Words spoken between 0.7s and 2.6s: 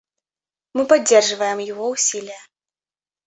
Мы поддерживаем его усилия.